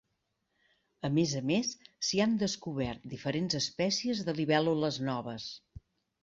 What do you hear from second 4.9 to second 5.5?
noves.